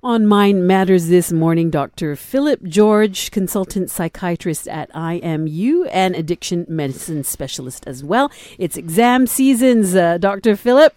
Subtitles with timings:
[0.00, 2.14] On Mind Matters this morning, Dr.
[2.14, 8.30] Philip George, consultant psychiatrist at IMU and addiction medicine specialist as well.
[8.58, 10.54] It's exam seasons, uh, Dr.
[10.54, 10.94] Philip.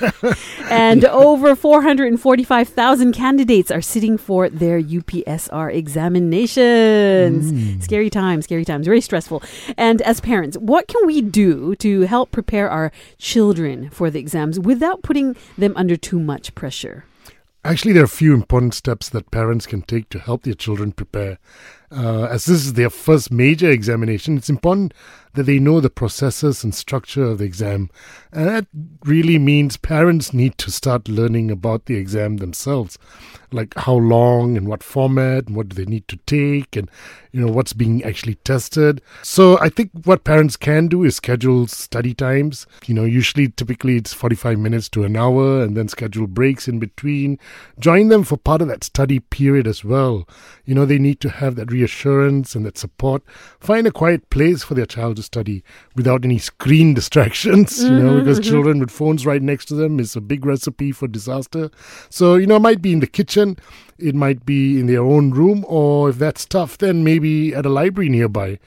[0.70, 7.52] and over 445,000 candidates are sitting for their UPSR examinations.
[7.52, 7.82] Mm.
[7.82, 9.42] Scary times, scary times, very stressful.
[9.76, 14.58] And as parents, what can we do to help prepare our children for the exams
[14.58, 17.04] without putting them under too much pressure?
[17.68, 20.90] Actually, there are a few important steps that parents can take to help their children
[20.90, 21.36] prepare.
[21.92, 24.94] Uh, as this is their first major examination, it's important
[25.38, 27.88] that they know the processes and structure of the exam.
[28.32, 28.66] And that
[29.04, 32.98] really means parents need to start learning about the exam themselves,
[33.52, 36.90] like how long and what format and what do they need to take and
[37.32, 39.00] you know what's being actually tested.
[39.22, 42.66] So I think what parents can do is schedule study times.
[42.86, 46.78] You know, usually typically it's 45 minutes to an hour and then schedule breaks in
[46.78, 47.38] between.
[47.78, 50.28] Join them for part of that study period as well.
[50.64, 53.22] You know, they need to have that reassurance and that support.
[53.60, 55.62] Find a quiet place for their child to study
[55.94, 58.50] without any screen distractions, you know, mm-hmm, because mm-hmm.
[58.50, 61.70] children with phones right next to them is a big recipe for disaster.
[62.10, 63.56] So, you know, it might be in the kitchen,
[63.98, 67.68] it might be in their own room, or if that's tough, then maybe at a
[67.68, 68.58] library nearby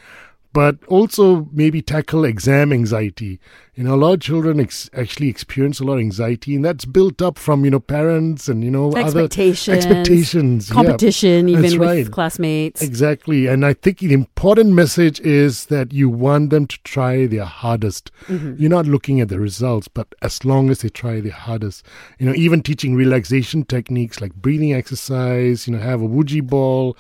[0.54, 3.40] but also maybe tackle exam anxiety.
[3.76, 6.84] You know, a lot of children ex- actually experience a lot of anxiety, and that's
[6.84, 11.80] built up from you know parents and you know expectations, other expectations, competition, yeah, even
[11.80, 12.12] with right.
[12.12, 12.82] classmates.
[12.82, 17.46] Exactly, and I think the important message is that you want them to try their
[17.46, 18.12] hardest.
[18.28, 18.56] Mm-hmm.
[18.58, 21.86] You're not looking at the results, but as long as they try their hardest,
[22.20, 26.98] you know, even teaching relaxation techniques like breathing exercise, you know, have a Woogie ball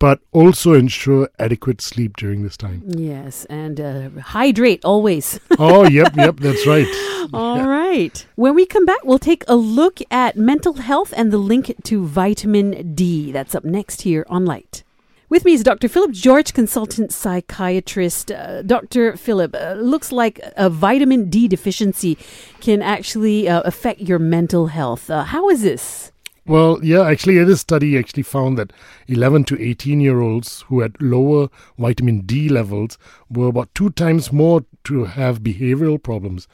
[0.00, 2.82] but also ensure adequate sleep during this time.
[2.86, 5.38] Yes, and uh, hydrate always.
[5.58, 6.88] oh, yep, yep, that's right.
[7.32, 7.66] All yeah.
[7.66, 8.26] right.
[8.34, 12.04] When we come back, we'll take a look at mental health and the link to
[12.04, 13.30] vitamin D.
[13.30, 14.82] That's up next here on Lite.
[15.28, 15.88] With me is Dr.
[15.88, 18.32] Philip George, consultant psychiatrist.
[18.32, 19.16] Uh, Dr.
[19.16, 22.18] Philip, uh, looks like a vitamin D deficiency
[22.60, 25.08] can actually uh, affect your mental health.
[25.08, 26.10] Uh, how is this?
[26.46, 28.72] Well, yeah, actually, this study actually found that
[29.08, 34.32] 11 to 18 year olds who had lower vitamin D levels were about two times
[34.32, 36.48] more to have behavioral problems.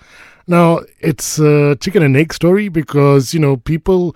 [0.47, 4.15] Now, it's a chicken and egg story because, you know, people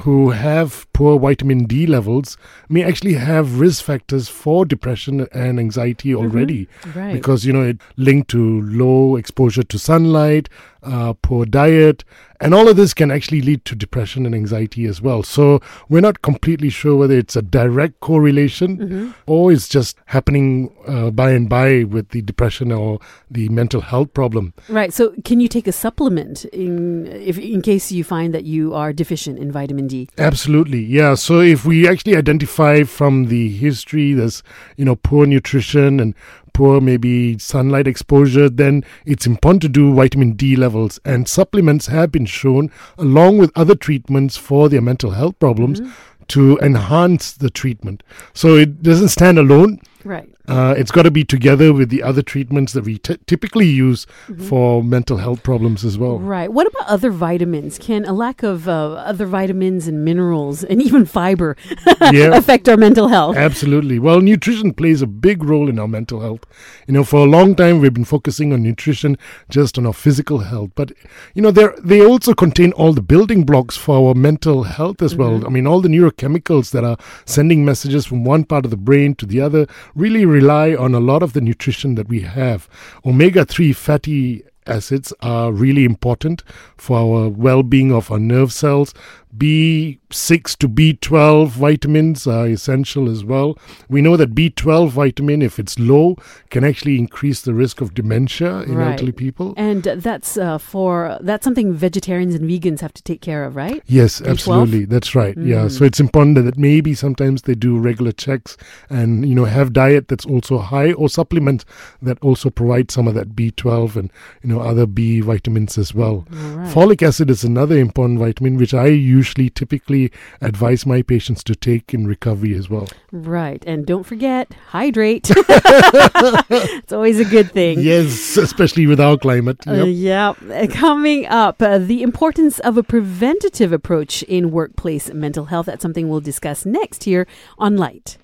[0.00, 2.36] who have poor vitamin D levels
[2.68, 6.22] may actually have risk factors for depression and anxiety mm-hmm.
[6.22, 6.68] already.
[6.82, 6.98] Mm-hmm.
[6.98, 7.12] Right.
[7.12, 10.48] Because, you know, it linked to low exposure to sunlight,
[10.82, 12.04] uh, poor diet,
[12.42, 15.22] and all of this can actually lead to depression and anxiety as well.
[15.22, 19.10] So we're not completely sure whether it's a direct correlation mm-hmm.
[19.26, 22.98] or it's just happening uh, by and by with the depression or
[23.30, 24.54] the mental health problem.
[24.68, 24.92] Right.
[24.92, 28.92] So can you take a supplement in if in case you find that you are
[28.92, 30.08] deficient in vitamin D?
[30.18, 30.80] Absolutely.
[30.82, 31.14] Yeah.
[31.14, 34.42] So if we actually identify from the history, there's
[34.76, 36.14] you know poor nutrition and
[36.52, 41.00] poor maybe sunlight exposure, then it's important to do vitamin D levels.
[41.04, 45.92] And supplements have been shown, along with other treatments for their mental health problems, mm-hmm.
[46.28, 48.02] to enhance the treatment.
[48.34, 49.80] So it doesn't stand alone.
[50.04, 50.28] Right.
[50.52, 54.06] Uh, it's got to be together with the other treatments that we t- typically use
[54.26, 54.42] mm-hmm.
[54.42, 56.18] for mental health problems as well.
[56.18, 56.52] Right.
[56.52, 57.78] What about other vitamins?
[57.78, 61.56] Can a lack of uh, other vitamins and minerals and even fiber
[62.12, 63.36] yeah, affect our mental health?
[63.36, 63.98] Absolutely.
[63.98, 66.44] Well, nutrition plays a big role in our mental health.
[66.86, 69.16] You know, for a long time we've been focusing on nutrition
[69.48, 70.92] just on our physical health, but
[71.34, 75.22] you know, they also contain all the building blocks for our mental health as mm-hmm.
[75.22, 75.46] well.
[75.46, 79.14] I mean, all the neurochemicals that are sending messages from one part of the brain
[79.14, 82.68] to the other really rely on a lot of the nutrition that we have.
[83.06, 86.42] Omega 3 fatty acids are really important
[86.76, 88.92] for our well being of our nerve cells.
[89.36, 93.58] B6 to B12 vitamins are essential as well.
[93.88, 96.16] We know that B12 vitamin, if it's low,
[96.50, 98.90] can actually increase the risk of dementia in right.
[98.92, 99.54] elderly people.
[99.56, 103.82] And that's uh, for that's something vegetarians and vegans have to take care of, right?
[103.86, 104.30] Yes, B12?
[104.30, 104.84] absolutely.
[104.84, 105.36] That's right.
[105.36, 105.46] Mm.
[105.46, 105.68] Yeah.
[105.68, 108.58] So it's important that maybe sometimes they do regular checks
[108.90, 111.64] and you know have diet that's also high or supplements
[112.02, 114.12] that also provide some of that B12 and
[114.42, 116.26] you know other B vitamins as well.
[116.28, 116.74] Right.
[116.74, 120.10] Folic acid is another important vitamin which I use usually typically
[120.40, 122.88] advise my patients to take in recovery as well.
[123.12, 123.62] Right.
[123.66, 125.30] And don't forget, hydrate.
[125.36, 127.78] it's always a good thing.
[127.78, 129.58] Yes, especially with our climate.
[129.66, 130.36] Uh, yep.
[130.50, 135.66] Uh, Coming up, uh, the importance of a preventative approach in workplace mental health.
[135.66, 137.26] That's something we'll discuss next here
[137.58, 138.18] on Lite.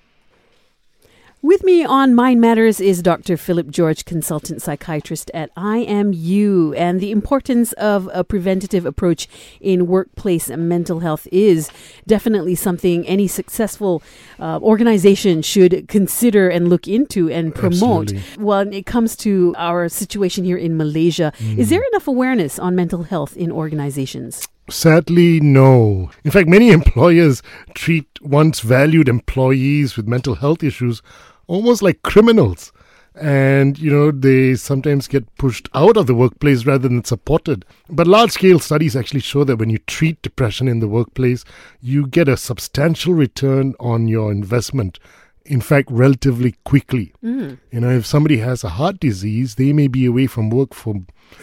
[1.40, 3.36] With me on Mind Matters is Dr.
[3.36, 6.74] Philip George, consultant psychiatrist at IMU.
[6.76, 9.28] And the importance of a preventative approach
[9.60, 11.70] in workplace mental health is
[12.08, 14.02] definitely something any successful
[14.40, 18.10] uh, organization should consider and look into and promote.
[18.12, 18.44] Absolutely.
[18.44, 21.58] When it comes to our situation here in Malaysia, Mm.
[21.58, 24.48] is there enough awareness on mental health in organizations?
[24.70, 26.10] Sadly, no.
[26.24, 27.42] In fact, many employers
[27.74, 31.02] treat once valued employees with mental health issues
[31.46, 32.72] almost like criminals.
[33.20, 37.64] And, you know, they sometimes get pushed out of the workplace rather than supported.
[37.88, 41.44] But large scale studies actually show that when you treat depression in the workplace,
[41.80, 45.00] you get a substantial return on your investment.
[45.48, 47.14] In fact, relatively quickly.
[47.24, 47.58] Mm.
[47.72, 50.94] You know, if somebody has a heart disease, they may be away from work for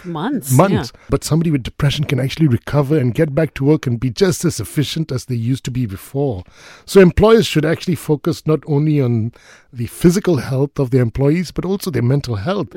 [0.04, 0.52] Months.
[0.52, 0.92] months.
[1.10, 4.46] But somebody with depression can actually recover and get back to work and be just
[4.46, 6.44] as efficient as they used to be before.
[6.86, 9.34] So employers should actually focus not only on
[9.72, 12.74] the physical health of their employees, but also their mental health.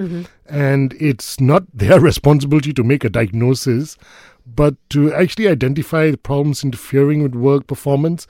[0.49, 3.97] And it's not their responsibility to make a diagnosis,
[4.47, 8.27] but to actually identify the problems interfering with work performance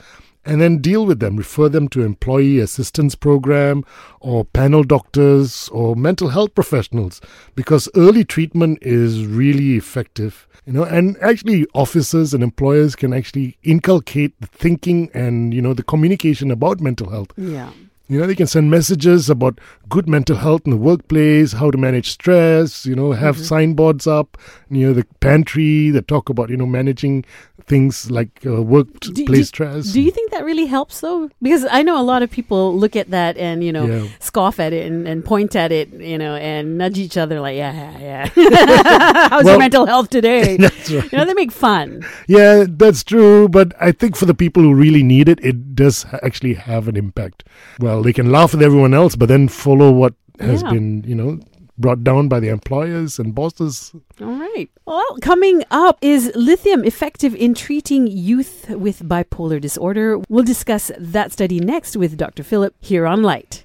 [0.49, 3.85] and then deal with them, refer them to employee assistance program
[4.21, 7.21] or panel doctors or mental health professionals
[7.55, 10.49] because early treatment is really effective.
[10.65, 15.75] You know, and actually officers and employers can actually inculcate the thinking and, you know,
[15.75, 17.29] the communication about mental health.
[17.37, 17.71] Yeah.
[18.09, 19.61] You know, they can send messages about
[19.91, 24.39] good mental health in the workplace, how to manage stress, you know, have signboards up,
[24.71, 27.25] you know, the pantry that talk about, you know, managing
[27.67, 29.93] things like uh, workplace Do- do- stress.
[29.93, 31.29] Do you think that really helps though?
[31.43, 34.09] Because I know a lot of people look at that and, you know, Yeah.
[34.21, 37.59] scoff at it and, and point at it, you know, and nudge each other like,
[37.59, 39.29] yeah, yeah, yeah.
[39.29, 40.57] How's your mental health today?
[40.59, 41.13] That's right.
[41.13, 42.07] You know, they make fun.
[42.27, 43.49] Yeah, that's true.
[43.51, 46.97] But I think for the people who really need it, it does actually have an
[46.97, 47.45] impact.
[47.81, 50.71] Well, they can laugh at everyone else, but then follow what has Yeah.
[50.73, 51.39] been, you know,
[51.79, 53.93] brought down by the employers and bosses.
[54.21, 54.69] All right.
[54.85, 60.19] Well, coming up is lithium effective in treating youth with bipolar disorder.
[60.29, 62.43] We'll discuss that study next with Dr.
[62.43, 63.65] Philip here on Lite.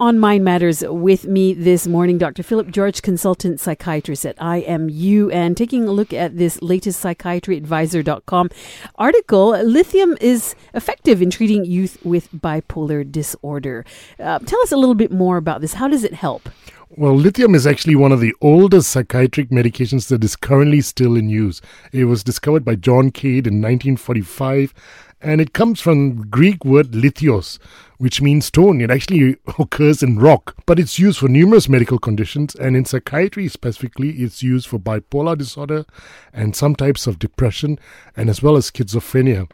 [0.00, 2.42] On Mind Matters with me this morning, Dr.
[2.42, 8.48] Philip George, consultant psychiatrist at IMU, and taking a look at this latest psychiatryadvisor.com
[8.94, 9.50] article.
[9.62, 13.84] Lithium is effective in treating youth with bipolar disorder.
[14.18, 15.74] Uh, tell us a little bit more about this.
[15.74, 16.48] How does it help?
[16.96, 21.28] Well, lithium is actually one of the oldest psychiatric medications that is currently still in
[21.28, 21.60] use.
[21.92, 24.74] It was discovered by John Cade in 1945,
[25.22, 27.58] and it comes from Greek word lithios,
[27.98, 28.80] which means stone.
[28.80, 33.48] It actually occurs in rock, but it's used for numerous medical conditions, and in psychiatry
[33.48, 35.84] specifically, it's used for bipolar disorder
[36.32, 37.78] and some types of depression,
[38.16, 39.48] and as well as schizophrenia.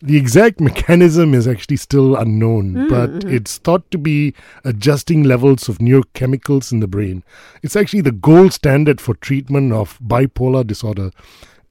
[0.00, 3.32] The exact mechanism is actually still unknown, but mm.
[3.32, 4.34] it's thought to be
[4.64, 7.24] adjusting levels of neurochemicals in the brain.
[7.62, 11.10] It's actually the gold standard for treatment of bipolar disorder.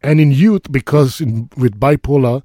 [0.04, 2.44] And in youth, because in, with bipolar,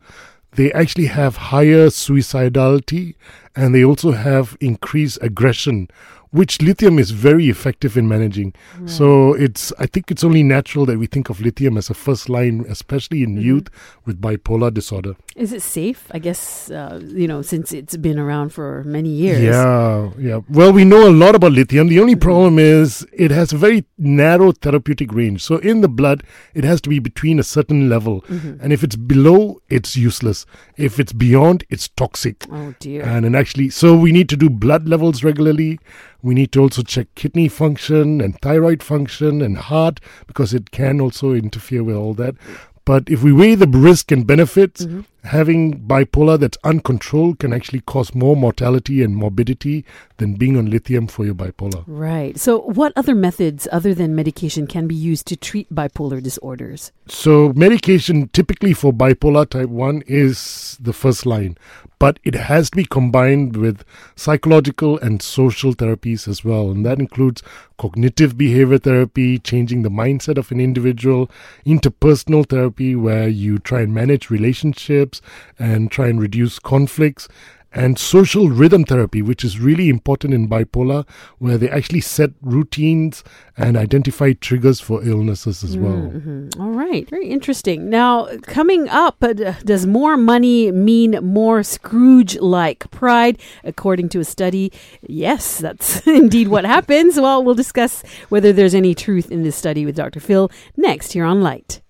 [0.52, 3.14] they actually have higher suicidality
[3.54, 5.88] and they also have increased aggression,
[6.30, 8.54] which lithium is very effective in managing.
[8.86, 12.30] So it's I think it's only natural that we think of lithium as a first
[12.30, 13.42] line, especially in mm-hmm.
[13.42, 13.68] youth
[14.06, 15.14] with bipolar disorder.
[15.36, 16.06] Is it safe?
[16.10, 19.42] I guess, uh, you know, since it's been around for many years.
[19.42, 20.40] Yeah, yeah.
[20.48, 21.88] Well, we know a lot about lithium.
[21.88, 22.20] The only mm-hmm.
[22.20, 25.42] problem is it has a very narrow therapeutic range.
[25.42, 26.22] So in the blood,
[26.54, 28.22] it has to be between a certain level.
[28.22, 28.62] Mm-hmm.
[28.62, 30.46] And if it's below, it's useless.
[30.76, 32.46] If it's beyond, it's toxic.
[32.50, 33.02] Oh, dear.
[33.04, 35.78] And, and actually, so we need to do blood levels regularly.
[36.22, 41.00] We need to also check kidney function and thyroid function and heart because it can
[41.00, 42.36] also interfere with all that.
[42.84, 45.00] But if we weigh the risk and benefits, mm-hmm.
[45.24, 49.84] Having bipolar that's uncontrolled can actually cause more mortality and morbidity
[50.16, 51.84] than being on lithium for your bipolar.
[51.86, 52.38] Right.
[52.38, 56.92] So, what other methods other than medication can be used to treat bipolar disorders?
[57.06, 61.56] So, medication typically for bipolar type 1 is the first line,
[61.98, 63.84] but it has to be combined with
[64.16, 66.70] psychological and social therapies as well.
[66.70, 67.42] And that includes
[67.78, 71.30] cognitive behavior therapy, changing the mindset of an individual,
[71.66, 75.11] interpersonal therapy, where you try and manage relationships
[75.58, 77.28] and try and reduce conflicts.
[77.74, 83.24] And social rhythm therapy, which is really important in bipolar, where they actually set routines
[83.56, 86.12] and identify triggers for illnesses as well.
[86.14, 86.60] Mhm.
[86.60, 87.08] All right.
[87.08, 87.88] Very interesting.
[87.88, 93.38] Now, coming up, uh, does more money mean more Scrooge like pride?
[93.64, 94.70] According to a study,
[95.08, 97.18] yes, that's indeed what happens.
[97.18, 100.20] Well, we'll discuss whether there's any truth in this study with Dr.
[100.20, 101.80] Phil next here on Lite.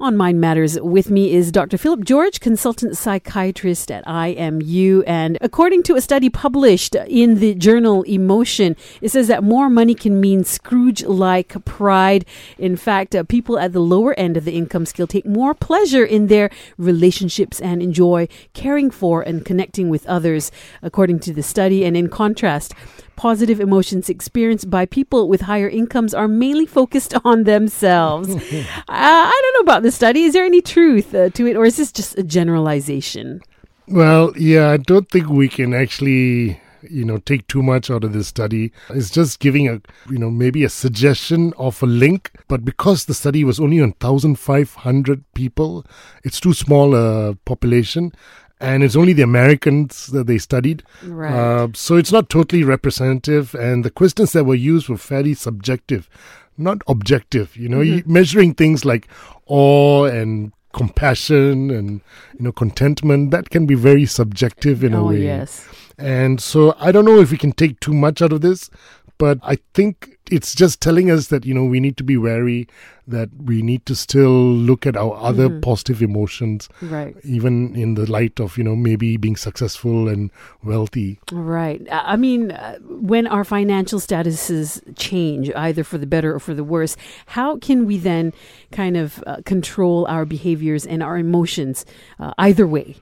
[0.00, 1.76] On Mind Matters with me is Dr.
[1.76, 5.02] Philip George, consultant psychiatrist at IMU.
[5.08, 9.96] And according to a study published in the journal Emotion, it says that more money
[9.96, 12.24] can mean Scrooge like pride.
[12.58, 16.04] In fact, uh, people at the lower end of the income scale take more pleasure
[16.04, 21.84] in their relationships and enjoy caring for and connecting with others, according to the study.
[21.84, 22.72] And in contrast,
[23.18, 28.28] positive emotions experienced by people with higher incomes are mainly focused on themselves.
[28.54, 30.22] uh, I don't know about the study.
[30.22, 33.42] Is there any truth uh, to it, or is this just a generalization?
[33.88, 38.12] Well, yeah, I don't think we can actually you know take too much out of
[38.12, 42.64] this study it's just giving a you know maybe a suggestion of a link but
[42.64, 45.84] because the study was only on 1500 people
[46.22, 48.12] it's too small a population
[48.60, 50.82] and it's only the Americans that they studied.
[51.02, 51.32] Right.
[51.32, 56.08] Uh, so it's not totally representative, and the questions that were used were fairly subjective,
[56.56, 57.56] not objective.
[57.56, 58.12] You know, mm-hmm.
[58.12, 59.08] measuring things like
[59.46, 62.00] awe and compassion and
[62.34, 65.22] you know contentment that can be very subjective in oh, a way.
[65.22, 65.66] Yes.
[65.98, 68.70] And so I don't know if we can take too much out of this,
[69.18, 72.68] but I think it's just telling us that you know we need to be wary
[73.06, 75.60] that we need to still look at our other mm-hmm.
[75.60, 77.16] positive emotions right.
[77.24, 80.30] even in the light of you know maybe being successful and
[80.62, 81.18] wealthy.
[81.32, 81.86] Right.
[81.90, 86.64] I mean uh, when our financial statuses change either for the better or for the
[86.64, 86.96] worse
[87.26, 88.32] how can we then
[88.72, 91.84] kind of uh, control our behaviors and our emotions
[92.18, 92.96] uh, either way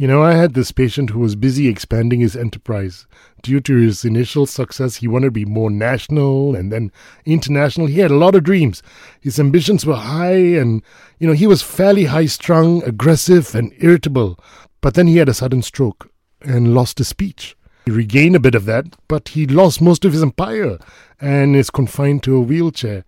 [0.00, 3.06] you know, I had this patient who was busy expanding his enterprise.
[3.42, 6.90] Due to his initial success, he wanted to be more national and then
[7.26, 7.86] international.
[7.86, 8.82] He had a lot of dreams.
[9.20, 10.82] His ambitions were high and,
[11.18, 14.38] you know, he was fairly high strung, aggressive, and irritable.
[14.80, 17.54] But then he had a sudden stroke and lost his speech.
[17.84, 20.78] He regained a bit of that, but he lost most of his empire
[21.20, 23.04] and is confined to a wheelchair.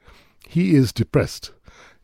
[0.46, 1.52] He is depressed.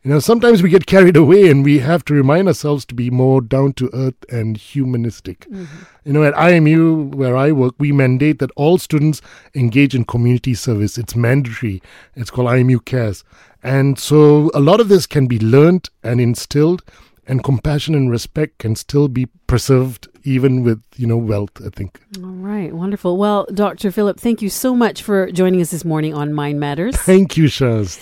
[0.01, 3.09] You know, sometimes we get carried away and we have to remind ourselves to be
[3.09, 5.41] more down to earth and humanistic.
[5.49, 5.65] Mm-hmm.
[6.05, 9.21] You know, at IMU, where I work, we mandate that all students
[9.53, 10.97] engage in community service.
[10.97, 11.81] It's mandatory.
[12.15, 13.25] It's called IMU Cares.
[13.61, 16.81] And so a lot of this can be learned and instilled,
[17.27, 21.99] and compassion and respect can still be preserved even with, you know, wealth, I think.
[22.17, 23.17] All right, wonderful.
[23.17, 23.91] Well, Dr.
[23.91, 26.95] Philip, thank you so much for joining us this morning on Mind Matters.
[26.95, 27.97] Thank you, Shaz.